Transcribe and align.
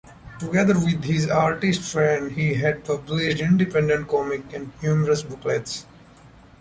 Together 0.39 0.73
with 0.79 1.03
his 1.03 1.29
artist 1.29 1.79
friends, 1.93 2.33
he 2.33 2.55
had 2.55 2.83
published 2.83 3.39
independent 3.39 4.07
comic 4.07 4.51
and 4.51 4.71
humorous 4.81 5.21
booklets. 5.21 5.85